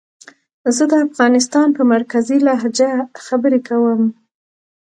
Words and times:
زه 0.75 0.83
د 0.91 0.93
افغانستان 1.07 1.67
په 1.77 1.83
مرکزي 1.93 2.37
لهجه 2.47 2.91
خبرې 3.25 3.59
کووم 3.67 4.03